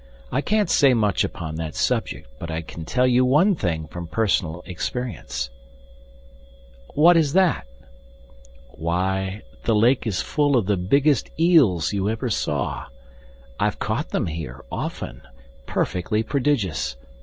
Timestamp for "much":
0.95-1.23